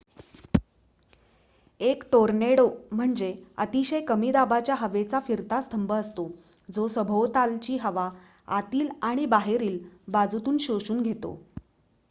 एक 1.79 2.03
टोर्नेडो 2.11 2.65
म्हणजे 2.91 3.27
अतिशय 3.57 3.99
कमी 4.05 4.31
दाबाच्या 4.31 4.75
हवेचा 4.75 5.19
फिरता 5.19 5.59
स्तंभ 5.61 5.93
असतो 5.93 6.27
जो 6.69 6.87
सभोवतालची 6.87 7.77
हवा 7.77 8.09
आतील 8.53 8.89
आणि 9.03 9.25
बाहेरील 9.27 9.77
बाजूतून 10.07 10.57
शोषून 10.59 11.01
घेतो 11.03 11.37